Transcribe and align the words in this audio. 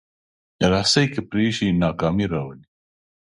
رسۍ 0.71 1.05
که 1.13 1.21
پرې 1.29 1.47
شي، 1.55 1.67
ناکامي 1.83 2.25
راولي. 2.33 2.65